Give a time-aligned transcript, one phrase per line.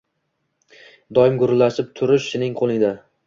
[1.17, 2.91] Doim gurillatib turish sening qo'lingda